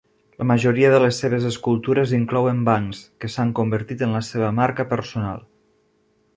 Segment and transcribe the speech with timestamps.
[0.43, 4.91] La majoria de les seves escultures inclouen bancs, que s'han convertit en la seva marca
[4.97, 5.49] personal.